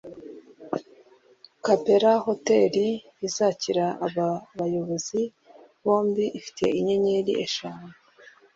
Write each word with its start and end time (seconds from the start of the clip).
Capella 1.65 2.13
Hotel 2.25 2.75
izakira 3.27 3.85
aba 4.05 4.27
bayobozi 4.57 5.21
bombi 5.85 6.25
ifite 6.39 6.65
inyenyeri 6.79 7.33
eshanu 7.45 7.91